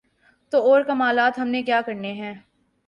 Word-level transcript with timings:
تو 0.49 0.61
اور 0.63 0.81
کمالات 0.81 1.39
ہم 1.39 1.47
نے 1.47 1.63
کیا 1.63 1.81
کرنے 1.81 2.13
ہیں۔ 2.13 2.33